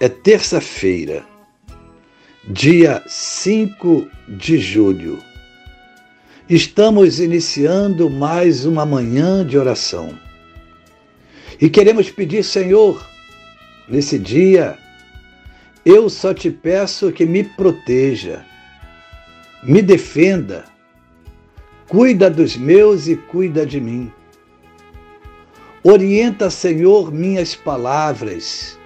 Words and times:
é 0.00 0.08
terça-feira, 0.08 1.24
dia 2.48 3.02
5 3.06 4.08
de 4.28 4.58
julho. 4.58 5.22
Estamos 6.48 7.20
iniciando 7.20 8.10
mais 8.10 8.66
uma 8.66 8.84
manhã 8.84 9.46
de 9.46 9.56
oração. 9.56 10.18
E 11.60 11.70
queremos 11.70 12.10
pedir, 12.10 12.42
Senhor, 12.42 13.08
nesse 13.88 14.18
dia, 14.18 14.76
eu 15.86 16.10
só 16.10 16.34
te 16.34 16.50
peço 16.50 17.12
que 17.12 17.24
me 17.24 17.44
proteja, 17.44 18.44
me 19.62 19.80
defenda, 19.80 20.64
cuida 21.88 22.28
dos 22.28 22.56
meus 22.56 23.06
e 23.06 23.14
cuida 23.14 23.64
de 23.64 23.80
mim. 23.80 24.12
Orienta, 25.84 26.50
Senhor, 26.50 27.12
minhas 27.12 27.54
palavras 27.54 28.76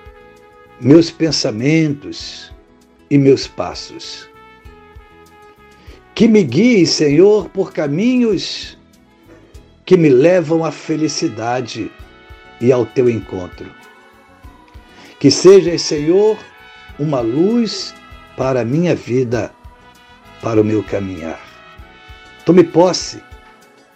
meus 0.80 1.10
pensamentos 1.10 2.52
e 3.10 3.18
meus 3.18 3.46
passos. 3.48 4.28
Que 6.14 6.28
me 6.28 6.42
guie, 6.42 6.86
Senhor, 6.86 7.48
por 7.48 7.72
caminhos 7.72 8.78
que 9.84 9.96
me 9.96 10.08
levam 10.08 10.64
à 10.64 10.70
felicidade 10.70 11.90
e 12.60 12.70
ao 12.70 12.84
teu 12.86 13.08
encontro. 13.08 13.70
Que 15.18 15.30
sejas, 15.30 15.82
Senhor, 15.82 16.38
uma 16.98 17.20
luz 17.20 17.94
para 18.36 18.60
a 18.60 18.64
minha 18.64 18.94
vida, 18.94 19.52
para 20.42 20.60
o 20.60 20.64
meu 20.64 20.82
caminhar. 20.84 21.40
Tome 22.44 22.62
posse, 22.62 23.20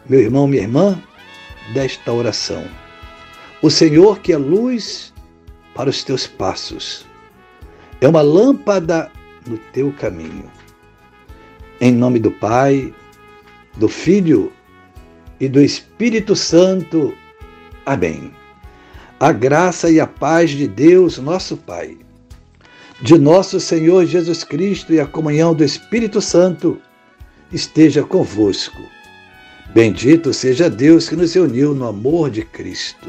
meu 0.08 0.20
irmão, 0.20 0.48
minha 0.48 0.62
irmã, 0.62 1.00
desta 1.72 2.12
oração. 2.12 2.64
O 3.60 3.70
Senhor 3.70 4.18
que 4.18 4.32
é 4.32 4.36
luz 4.36 5.11
para 5.74 5.90
os 5.90 6.02
teus 6.04 6.26
passos. 6.26 7.06
É 8.00 8.08
uma 8.08 8.22
lâmpada 8.22 9.10
no 9.46 9.58
teu 9.72 9.92
caminho. 9.92 10.50
Em 11.80 11.92
nome 11.92 12.18
do 12.18 12.30
Pai, 12.30 12.92
do 13.76 13.88
Filho 13.88 14.52
e 15.40 15.48
do 15.48 15.60
Espírito 15.60 16.36
Santo. 16.36 17.14
Amém. 17.86 18.32
A 19.18 19.32
graça 19.32 19.90
e 19.90 20.00
a 20.00 20.06
paz 20.06 20.50
de 20.50 20.66
Deus, 20.66 21.18
nosso 21.18 21.56
Pai, 21.56 21.96
de 23.00 23.18
nosso 23.18 23.58
Senhor 23.60 24.04
Jesus 24.06 24.44
Cristo 24.44 24.92
e 24.92 25.00
a 25.00 25.06
comunhão 25.06 25.54
do 25.54 25.64
Espírito 25.64 26.20
Santo 26.20 26.80
esteja 27.52 28.02
convosco. 28.02 28.82
Bendito 29.74 30.32
seja 30.32 30.68
Deus 30.68 31.08
que 31.08 31.16
nos 31.16 31.34
uniu 31.34 31.74
no 31.74 31.86
amor 31.86 32.30
de 32.30 32.42
Cristo. 32.44 33.08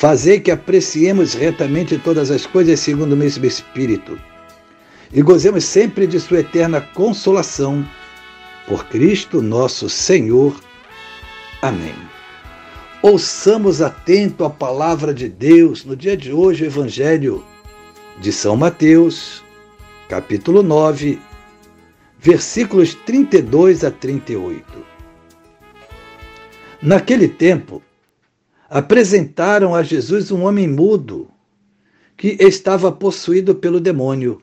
Fazei 0.00 0.40
que 0.40 0.50
apreciemos 0.50 1.34
retamente 1.34 1.98
todas 1.98 2.30
as 2.30 2.46
coisas 2.46 2.80
segundo 2.80 3.12
o 3.12 3.16
mesmo 3.18 3.44
Espírito 3.44 4.18
e 5.12 5.20
gozemos 5.20 5.62
sempre 5.62 6.06
de 6.06 6.18
Sua 6.18 6.40
eterna 6.40 6.80
consolação. 6.80 7.86
Por 8.66 8.86
Cristo 8.86 9.42
nosso 9.42 9.90
Senhor. 9.90 10.58
Amém. 11.60 11.94
Ouçamos 13.02 13.82
atento 13.82 14.42
a 14.42 14.48
palavra 14.48 15.12
de 15.12 15.28
Deus 15.28 15.84
no 15.84 15.94
dia 15.94 16.16
de 16.16 16.32
hoje, 16.32 16.64
o 16.64 16.66
Evangelho 16.66 17.44
de 18.18 18.32
São 18.32 18.56
Mateus, 18.56 19.44
capítulo 20.08 20.62
9, 20.62 21.20
versículos 22.18 22.94
32 22.94 23.84
a 23.84 23.90
38. 23.90 24.64
Naquele 26.80 27.28
tempo, 27.28 27.82
apresentaram 28.70 29.74
a 29.74 29.82
Jesus 29.82 30.30
um 30.30 30.44
homem 30.44 30.68
mudo 30.68 31.28
que 32.16 32.36
estava 32.38 32.92
possuído 32.92 33.52
pelo 33.56 33.80
demônio. 33.80 34.40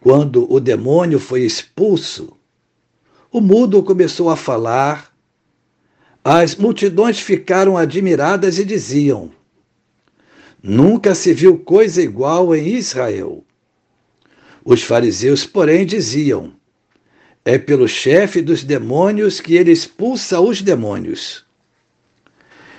Quando 0.00 0.50
o 0.52 0.60
demônio 0.60 1.18
foi 1.18 1.42
expulso, 1.42 2.36
o 3.32 3.40
mudo 3.40 3.82
começou 3.82 4.30
a 4.30 4.36
falar. 4.36 5.12
As 6.22 6.54
multidões 6.54 7.18
ficaram 7.18 7.76
admiradas 7.76 8.56
e 8.60 8.64
diziam: 8.64 9.32
Nunca 10.62 11.12
se 11.12 11.34
viu 11.34 11.58
coisa 11.58 12.00
igual 12.00 12.54
em 12.54 12.68
Israel. 12.68 13.44
Os 14.64 14.82
fariseus, 14.82 15.44
porém, 15.44 15.84
diziam: 15.84 16.52
É 17.44 17.58
pelo 17.58 17.88
chefe 17.88 18.40
dos 18.40 18.62
demônios 18.62 19.40
que 19.40 19.56
ele 19.56 19.72
expulsa 19.72 20.40
os 20.40 20.62
demônios. 20.62 21.45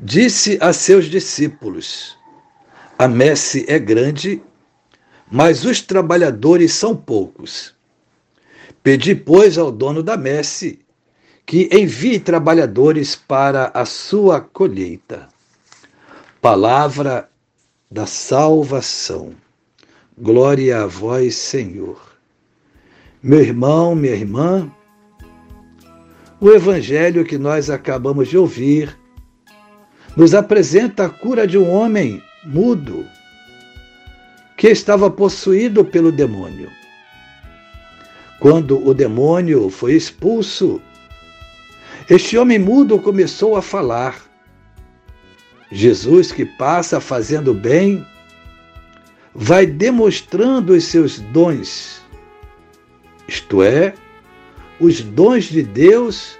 Disse 0.00 0.58
a 0.60 0.72
seus 0.72 1.06
discípulos: 1.06 2.16
A 2.98 3.06
messe 3.06 3.64
é 3.68 3.78
grande, 3.78 4.42
mas 5.30 5.64
os 5.64 5.80
trabalhadores 5.80 6.72
são 6.74 6.96
poucos. 6.96 7.74
Pedi, 8.82 9.14
pois, 9.14 9.56
ao 9.56 9.70
dono 9.70 10.02
da 10.02 10.16
messe 10.16 10.80
que 11.46 11.68
envie 11.72 12.18
trabalhadores 12.18 13.14
para 13.14 13.70
a 13.74 13.84
sua 13.84 14.40
colheita. 14.40 15.28
Palavra 16.40 17.28
da 17.90 18.06
salvação. 18.06 19.34
Glória 20.18 20.82
a 20.82 20.86
vós, 20.86 21.34
Senhor. 21.36 22.00
Meu 23.22 23.40
irmão, 23.40 23.94
minha 23.94 24.14
irmã, 24.14 24.70
o 26.40 26.50
evangelho 26.50 27.24
que 27.24 27.38
nós 27.38 27.70
acabamos 27.70 28.28
de 28.28 28.36
ouvir 28.36 28.98
nos 30.16 30.34
apresenta 30.34 31.06
a 31.06 31.08
cura 31.08 31.46
de 31.46 31.56
um 31.56 31.70
homem 31.70 32.22
mudo 32.44 33.06
que 34.56 34.68
estava 34.68 35.10
possuído 35.10 35.84
pelo 35.84 36.12
demônio. 36.12 36.70
Quando 38.38 38.84
o 38.86 38.92
demônio 38.92 39.70
foi 39.70 39.94
expulso, 39.94 40.80
este 42.10 42.36
homem 42.36 42.58
mudo 42.58 42.98
começou 42.98 43.56
a 43.56 43.62
falar. 43.62 44.20
Jesus, 45.70 46.30
que 46.30 46.44
passa 46.44 47.00
fazendo 47.00 47.54
bem, 47.54 48.06
vai 49.34 49.64
demonstrando 49.64 50.74
os 50.74 50.84
seus 50.84 51.18
dons, 51.18 52.02
isto 53.26 53.62
é, 53.62 53.94
os 54.78 55.00
dons 55.00 55.44
de 55.44 55.62
Deus 55.62 56.38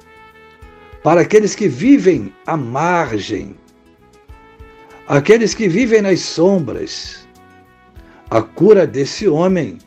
para 1.03 1.23
aqueles 1.23 1.55
que 1.55 1.67
vivem 1.67 2.33
à 2.47 2.57
margem 2.57 3.57
aqueles 5.07 5.55
que 5.55 5.69
vivem 5.69 6.03
nas 6.03 6.21
sombras. 6.21 7.27
A 8.31 8.41
cura 8.41 8.87
desse 8.87 9.29
homem 9.29 9.79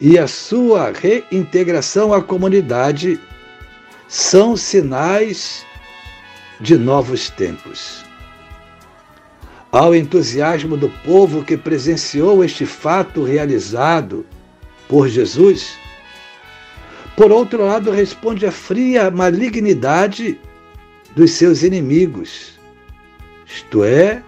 e 0.00 0.18
a 0.18 0.26
sua 0.26 0.92
reintegração 0.92 2.12
à 2.12 2.20
comunidade 2.22 3.20
são 4.08 4.56
sinais 4.56 5.64
de 6.60 6.76
novos 6.76 7.30
tempos. 7.30 8.04
Ao 9.70 9.94
entusiasmo 9.94 10.76
do 10.76 10.88
povo 11.04 11.44
que 11.44 11.56
presenciou 11.56 12.44
este 12.44 12.64
fato 12.66 13.24
realizado 13.24 14.24
por 14.88 15.08
Jesus, 15.08 15.76
por 17.16 17.30
outro 17.30 17.64
lado, 17.64 17.90
responde 17.90 18.46
a 18.46 18.52
fria 18.52 19.10
malignidade 19.10 20.38
dos 21.14 21.32
seus 21.32 21.62
inimigos, 21.62 22.53
isto 23.46 23.84
é, 23.84 24.22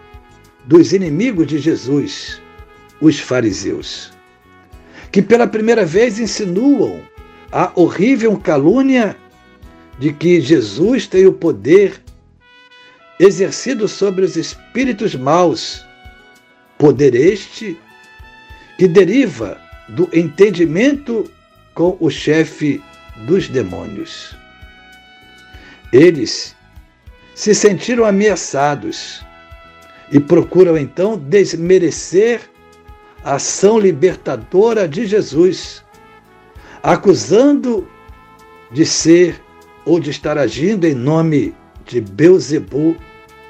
dos 0.65 0.93
inimigos 0.93 1.47
de 1.47 1.59
Jesus, 1.59 2.41
os 3.01 3.19
fariseus, 3.19 4.13
que 5.13 5.23
pela 5.23 5.47
primeira 5.47 5.85
vez 5.85 6.19
insinuam 6.19 7.01
a 7.53 7.71
horrível 7.75 8.37
calúnia 8.37 9.17
de 9.99 10.13
que 10.13 10.41
Jesus 10.41 11.07
tem 11.07 11.27
o 11.27 11.33
poder 11.33 12.03
exercido 13.19 13.89
sobre 13.89 14.25
os 14.25 14.37
espíritos 14.37 15.15
maus, 15.15 15.85
poder 16.77 17.15
este 17.15 17.79
que 18.77 18.87
deriva 18.87 19.59
do 19.89 20.09
entendimento 20.13 21.31
com 21.75 21.97
o 22.01 22.11
chefe 22.11 22.83
dos 23.27 23.49
demônios. 23.49 24.37
Eles 25.93 26.56
se 27.37 27.55
sentiram 27.55 28.07
ameaçados 28.07 29.23
e 30.11 30.19
procuram 30.19 30.77
então 30.77 31.19
desmerecer 31.19 32.41
a 33.23 33.35
ação 33.35 33.79
libertadora 33.79 34.89
de 34.89 35.05
Jesus, 35.05 35.85
acusando 36.83 37.87
de 38.73 38.87
ser 38.87 39.39
ou 39.85 40.01
de 40.01 40.11
estar 40.11 40.39
agindo 40.39 40.87
em 40.87 40.95
nome 40.95 41.55
de 41.85 42.01
Beuzebu, 42.01 42.97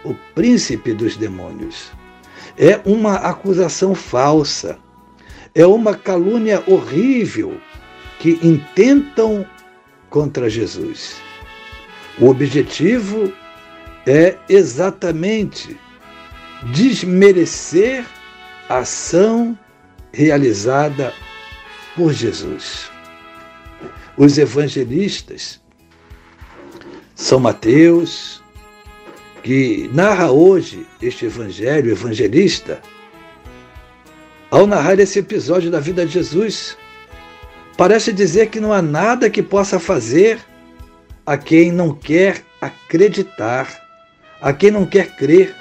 o 0.04 0.14
príncipe 0.34 0.92
dos 0.92 1.16
demônios. 1.16 1.92
É 2.58 2.80
uma 2.84 3.14
acusação 3.14 3.94
falsa, 3.94 4.76
é 5.54 5.64
uma 5.64 5.94
calúnia 5.94 6.60
horrível 6.66 7.60
que 8.18 8.40
intentam 8.42 9.46
contra 10.10 10.50
Jesus. 10.50 11.18
O 12.18 12.28
objetivo 12.28 13.32
é 14.06 14.36
exatamente 14.48 15.78
desmerecer 16.72 18.04
a 18.68 18.78
ação 18.78 19.58
realizada 20.12 21.12
por 21.94 22.12
Jesus. 22.12 22.90
Os 24.16 24.38
evangelistas 24.38 25.60
são 27.14 27.40
Mateus, 27.40 28.42
que 29.42 29.90
narra 29.92 30.30
hoje 30.30 30.86
este 31.00 31.26
evangelho, 31.26 31.90
evangelista, 31.90 32.80
ao 34.50 34.66
narrar 34.66 34.98
esse 34.98 35.18
episódio 35.18 35.70
da 35.70 35.80
vida 35.80 36.04
de 36.06 36.12
Jesus, 36.12 36.76
parece 37.76 38.12
dizer 38.12 38.48
que 38.48 38.60
não 38.60 38.72
há 38.72 38.80
nada 38.80 39.30
que 39.30 39.42
possa 39.42 39.78
fazer 39.78 40.38
a 41.24 41.36
quem 41.36 41.70
não 41.72 41.94
quer 41.94 42.42
acreditar, 42.60 43.85
a 44.40 44.52
quem 44.52 44.70
não 44.70 44.86
quer 44.86 45.16
crer. 45.16 45.54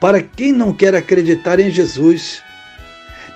Para 0.00 0.22
quem 0.22 0.52
não 0.52 0.72
quer 0.72 0.94
acreditar 0.94 1.58
em 1.58 1.70
Jesus, 1.70 2.42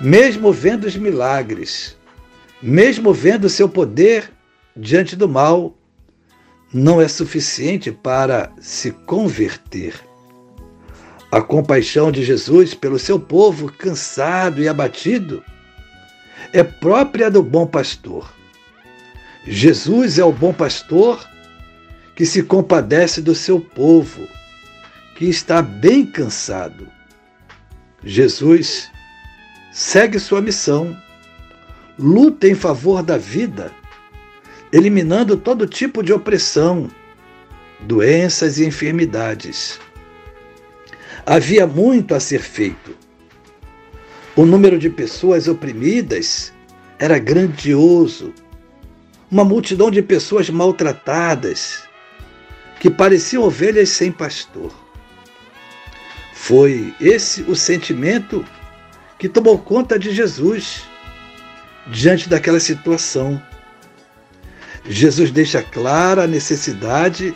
mesmo 0.01 0.53
vendo 0.53 0.85
os 0.85 0.97
milagres, 0.97 1.97
mesmo 2.63 3.13
vendo 3.13 3.49
seu 3.49 3.69
poder 3.69 4.31
diante 4.77 5.17
do 5.17 5.29
mal, 5.29 5.77
não 6.73 7.01
é 7.01 7.09
suficiente 7.09 7.91
para 7.91 8.53
se 8.61 8.93
converter. 8.93 9.95
A 11.31 11.41
compaixão 11.41 12.13
de 12.13 12.23
Jesus 12.23 12.75
pelo 12.75 12.99
seu 12.99 13.19
povo 13.19 13.73
cansado 13.73 14.63
e 14.63 14.69
abatido 14.69 15.43
é 16.53 16.63
própria 16.63 17.31
do 17.31 17.43
bom 17.43 17.67
pastor. 17.67 18.33
Jesus 19.47 20.19
é 20.19 20.25
o 20.25 20.33
bom 20.33 20.53
pastor 20.53 21.27
que 22.15 22.27
se 22.27 22.43
compadece 22.43 23.21
do 23.21 23.35
seu 23.35 23.61
povo, 23.61 24.27
que 25.17 25.27
está 25.27 25.63
bem 25.63 26.05
cansado. 26.05 26.87
Jesus 28.05 28.91
segue 29.73 30.19
sua 30.19 30.41
missão, 30.41 30.97
luta 31.99 32.49
em 32.49 32.55
favor 32.55 33.03
da 33.03 33.17
vida 33.17 33.73
eliminando 34.73 35.37
todo 35.37 35.67
tipo 35.67 36.03
de 36.03 36.13
opressão, 36.13 36.89
doenças 37.81 38.59
e 38.59 38.65
enfermidades. 38.65 39.79
Havia 41.27 41.67
muito 41.67 42.15
a 42.15 42.21
ser 42.21 42.41
feito. 42.41 42.97
O 44.35 44.47
número 44.47 44.79
de 44.79 44.89
pessoas 44.89 45.47
oprimidas 45.47 46.55
era 46.99 47.19
grandioso. 47.19 48.33
Uma 49.31 49.45
multidão 49.45 49.91
de 49.91 50.01
pessoas 50.01 50.49
maltratadas, 50.49 51.83
que 52.83 52.91
pareciam 52.91 53.45
ovelhas 53.45 53.91
sem 53.91 54.11
pastor. 54.11 54.73
Foi 56.35 56.93
esse 57.01 57.43
o 57.43 57.55
sentimento 57.55 58.45
que 59.17 59.29
tomou 59.29 59.57
conta 59.57 59.97
de 59.97 60.11
Jesus 60.11 60.83
diante 61.87 62.29
daquela 62.29 62.59
situação. 62.59 63.41
Jesus 64.85 65.31
deixa 65.31 65.63
clara 65.63 66.25
a 66.25 66.27
necessidade 66.27 67.33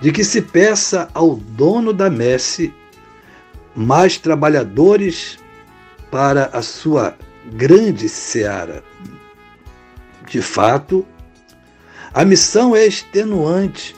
de 0.00 0.10
que 0.10 0.24
se 0.24 0.42
peça 0.42 1.08
ao 1.14 1.36
dono 1.36 1.92
da 1.92 2.10
messe 2.10 2.74
mais 3.76 4.18
trabalhadores 4.18 5.38
para 6.10 6.46
a 6.46 6.62
sua 6.62 7.16
grande 7.52 8.08
seara. 8.08 8.82
De 10.26 10.42
fato, 10.42 11.06
a 12.12 12.24
missão 12.24 12.74
é 12.74 12.84
extenuante 12.84 13.96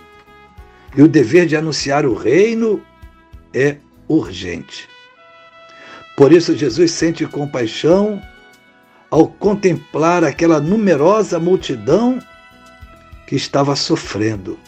e 0.97 1.03
o 1.03 1.09
dever 1.09 1.47
de 1.47 1.57
anunciar 1.57 2.05
o 2.05 2.15
reino 2.15 2.83
é 3.55 3.77
urgente. 4.09 4.89
Por 6.17 6.33
isso, 6.33 6.57
Jesus 6.57 6.91
sente 6.91 7.27
compaixão 7.27 8.21
ao 9.11 9.27
contemplar 9.27 10.23
aquela 10.23 10.61
numerosa 10.61 11.39
multidão 11.39 12.19
que 13.27 13.37
estava 13.37 13.75
sofrendo. 13.75 14.59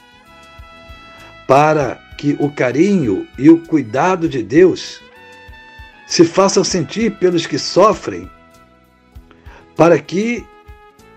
Para 1.47 2.01
que 2.17 2.37
o 2.39 2.51
carinho 2.51 3.27
e 3.39 3.51
o 3.51 3.59
cuidado 3.59 4.29
de 4.29 4.43
Deus 4.43 5.01
se 6.07 6.25
façam 6.25 6.63
sentir 6.63 7.19
pelos 7.19 7.47
que 7.47 7.59
sofrem, 7.59 8.31
para 9.77 9.99
que 9.99 10.47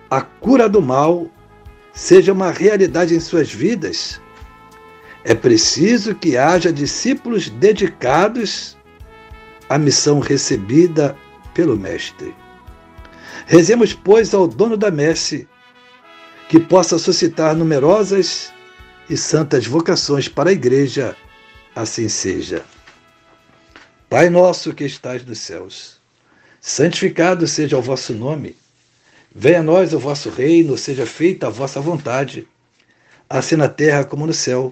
a 0.10 0.22
cura 0.22 0.68
do 0.68 0.82
mal 0.82 1.27
seja 1.94 2.34
uma 2.34 2.51
realidade 2.51 3.15
em 3.15 3.20
suas 3.20 3.51
vidas, 3.51 4.22
é 5.25 5.34
preciso 5.34 6.13
que 6.13 6.38
haja 6.38 6.72
discípulos 6.72 7.50
dedicados 7.50 8.77
à 9.67 9.75
missão 9.75 10.20
recebida 10.20 11.17
pelo 11.51 11.75
Mestre. 11.75 12.34
Rezemos, 13.48 13.91
pois, 13.91 14.36
ao 14.36 14.48
dono 14.48 14.77
da 14.77 14.91
messe 14.91 15.48
que 16.48 16.60
possa 16.60 17.00
suscitar 17.00 17.55
numerosas 17.55 18.53
e 19.10 19.17
santas 19.17 19.65
vocações 19.65 20.27
para 20.27 20.51
a 20.51 20.53
Igreja, 20.53 21.17
assim 21.75 22.08
seja. 22.08 22.63
Pai 24.08 24.29
nosso 24.29 24.75
que 24.75 24.84
estais 24.84 25.25
nos 25.25 25.39
céus, 25.39 26.00
santificado 26.62 27.48
seja 27.48 27.75
o 27.79 27.82
vosso 27.82 28.13
nome. 28.13 28.55
Venha 29.34 29.62
a 29.62 29.63
nós 29.63 29.91
o 29.91 29.98
vosso 29.98 30.29
reino, 30.29 30.77
seja 30.77 31.08
feita 31.08 31.48
a 31.48 31.50
vossa 31.50 31.82
vontade, 31.82 32.48
assim 33.27 33.55
na 33.55 33.67
terra 33.67 34.03
como 34.03 34.27
no 34.27 34.34
céu. 34.34 34.72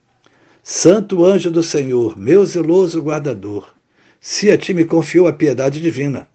Santo 0.73 1.25
anjo 1.25 1.51
do 1.51 1.61
Senhor, 1.61 2.17
meu 2.17 2.45
zeloso 2.45 3.01
guardador, 3.01 3.75
se 4.21 4.49
a 4.49 4.57
ti 4.57 4.73
me 4.73 4.85
confiou 4.85 5.27
a 5.27 5.33
piedade 5.33 5.81
divina, 5.81 6.29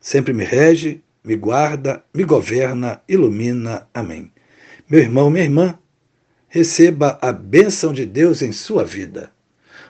sempre 0.00 0.32
me 0.32 0.44
rege, 0.44 1.02
me 1.22 1.36
guarda, 1.36 2.02
me 2.12 2.24
governa, 2.24 3.02
ilumina. 3.06 3.86
Amém. 3.92 4.32
Meu 4.88 4.98
irmão, 4.98 5.28
minha 5.28 5.44
irmã, 5.44 5.78
receba 6.48 7.18
a 7.20 7.30
bênção 7.30 7.92
de 7.92 8.06
Deus 8.06 8.40
em 8.40 8.50
sua 8.50 8.82
vida. 8.82 9.30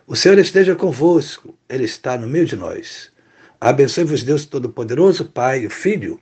O 0.04 0.16
Senhor 0.16 0.36
esteja 0.36 0.74
convosco, 0.74 1.56
Ele 1.68 1.84
está 1.84 2.18
no 2.18 2.26
meio 2.26 2.44
de 2.44 2.56
nós. 2.56 3.12
Abençoe-vos, 3.60 4.24
Deus 4.24 4.44
Todo-Poderoso, 4.44 5.26
Pai, 5.26 5.64
o 5.64 5.70
Filho 5.70 6.20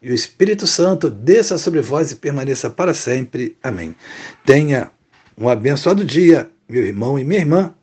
e 0.00 0.10
o 0.10 0.14
Espírito 0.14 0.66
Santo, 0.66 1.10
desça 1.10 1.58
sobre 1.58 1.82
vós 1.82 2.12
e 2.12 2.16
permaneça 2.16 2.70
para 2.70 2.94
sempre. 2.94 3.58
Amém. 3.62 3.94
Tenha 4.46 4.90
um 5.36 5.50
abençoado 5.50 6.02
dia, 6.02 6.50
meu 6.70 6.86
irmão 6.86 7.18
e 7.18 7.24
minha 7.24 7.40
irmã. 7.40 7.74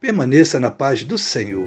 Permaneça 0.00 0.60
na 0.60 0.70
paz 0.70 1.02
do 1.02 1.18
Senhor. 1.18 1.66